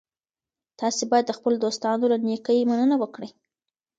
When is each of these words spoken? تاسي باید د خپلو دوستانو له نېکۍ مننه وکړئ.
تاسي 0.79 1.03
باید 1.11 1.25
د 1.27 1.31
خپلو 1.37 1.55
دوستانو 1.65 2.03
له 2.11 2.17
نېکۍ 2.27 2.59
مننه 2.69 2.95
وکړئ. 2.99 3.29